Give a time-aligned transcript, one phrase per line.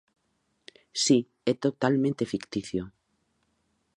[1.03, 1.19] Si,
[1.51, 2.83] é totalmente ficticio.